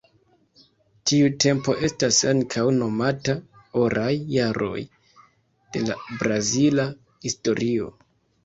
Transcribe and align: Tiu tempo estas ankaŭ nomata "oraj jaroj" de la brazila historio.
Tiu 1.09 1.27
tempo 1.43 1.75
estas 1.87 2.17
ankaŭ 2.31 2.63
nomata 2.79 3.35
"oraj 3.83 4.09
jaroj" 4.39 4.81
de 5.77 5.85
la 5.91 5.99
brazila 6.23 6.91
historio. 7.29 7.93